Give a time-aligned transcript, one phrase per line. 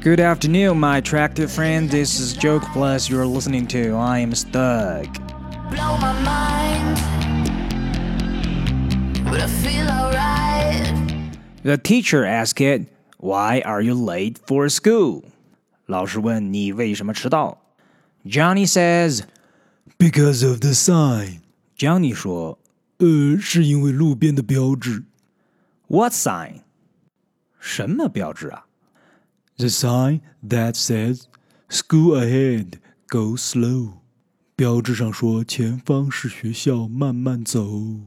[0.00, 1.90] Good afternoon, my attractive friend.
[1.90, 3.94] This is Joke Plus you're listening to.
[3.94, 5.08] I am Stug.
[5.74, 6.98] blow my mind.
[9.24, 11.36] But I feel alright.
[11.62, 12.86] The teacher asked it,
[13.18, 15.24] Why are you late for school?
[15.86, 17.58] 老师问你为什么迟到
[18.24, 19.22] Johnny says,
[19.98, 21.40] Because of the sign，
[21.76, 22.58] Johnny 说
[22.98, 25.04] 呃，是因为路边的标志。
[25.88, 26.60] What sign?
[27.58, 28.66] 什么标志啊
[29.58, 31.28] The sign that says
[31.68, 34.00] "School ahead, go slow"，
[34.56, 38.00] 标志上说前方是学校，慢慢走。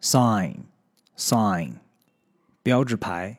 [0.00, 0.64] Sign,
[1.16, 1.74] sign,
[2.62, 3.38] 标志牌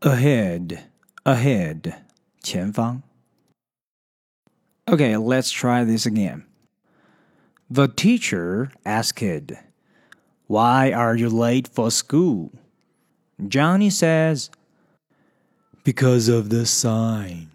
[0.00, 0.78] Ahead,
[1.24, 1.94] ahead,
[2.42, 3.02] 前方
[4.86, 6.44] Okay, let's try this again.
[7.68, 9.54] The teacher asked,
[10.47, 12.51] Why are you late for school?
[13.47, 14.51] Johnny says,
[15.83, 17.49] Because of the sign.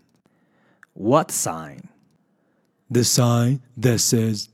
[0.95, 1.89] What sign?
[2.91, 4.49] The sign that says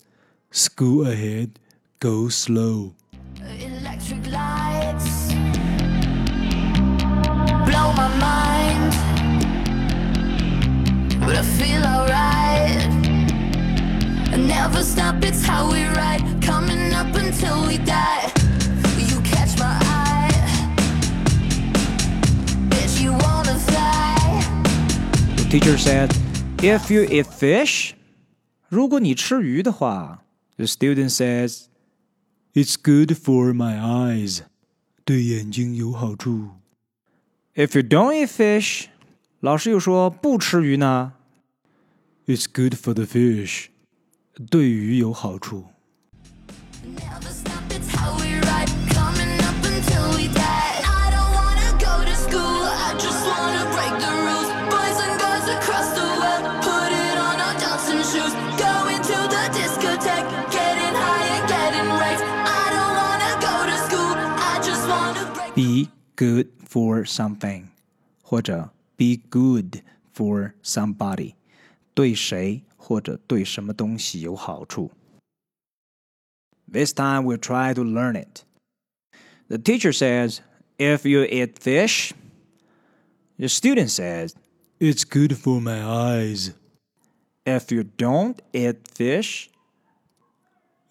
[0.51, 1.59] "School ahead,
[1.99, 2.95] go slow."
[3.41, 5.33] Electric lights
[7.65, 8.93] blow my mind.
[11.21, 12.16] But I feel alright.
[25.56, 26.10] teacher said,
[26.58, 27.94] If you eat fish,
[28.70, 30.24] 如果你吃鱼的话
[30.58, 31.66] The student says,
[32.54, 34.42] It's good for my eyes，
[35.04, 36.52] 对眼睛有好处。
[37.56, 38.86] If you don't eat fish,
[39.40, 41.14] 老师又说不吃鱼呢
[42.28, 43.68] It's good for the fish，
[44.50, 45.66] 对鱼有好处。
[65.56, 67.68] Be good for something
[68.22, 69.82] 或者 be good
[70.14, 71.34] for somebody
[71.94, 74.92] 对谁或者对什么东西有好处。
[76.72, 78.44] This time we'll try to learn it.
[79.50, 80.40] The teacher says,
[80.78, 82.14] if you eat fish,
[83.38, 84.34] the student says,
[84.80, 86.54] It's good for my eyes.
[87.46, 89.50] if you don't eat fish,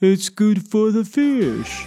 [0.02, 1.86] It's good for the fish.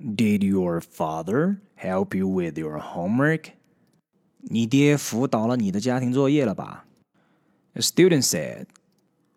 [0.00, 3.52] Did your father help you with your homework?
[4.40, 6.86] 你爹辅导了你的家庭作业了吧
[7.72, 8.66] The student said,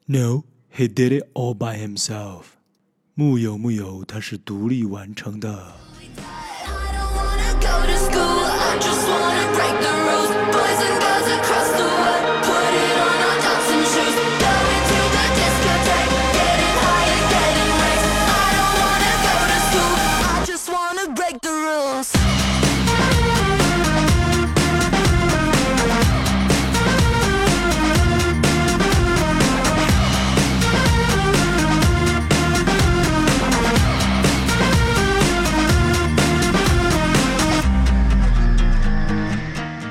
[0.06, 2.44] No, he did it all by himself.
[3.16, 5.74] 木有木有，他是独立完成的。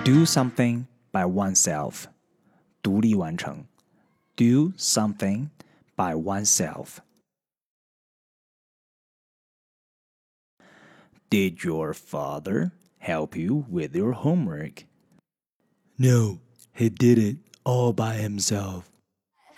[0.04, 2.06] Do something by oneself.
[2.82, 3.67] 独立完成
[4.37, 5.49] Do something
[5.96, 7.00] by oneself.
[11.31, 14.85] Did your father help you with your homework?
[15.99, 16.38] No,
[16.73, 18.85] he did it all by himself.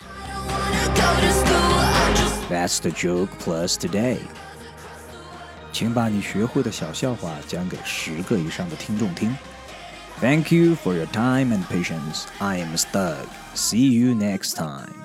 [0.01, 4.19] I don't wanna go to school, I just That's the joke plus today.
[5.71, 9.33] 请把你学会的小笑话讲给十个以上的听众听。
[10.18, 12.26] Thank you for your time and patience.
[12.40, 13.28] I am Stug.
[13.54, 15.04] See you next time.